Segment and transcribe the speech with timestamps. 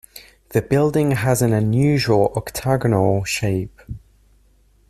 [0.49, 3.79] The building has an unusual octagonal shape.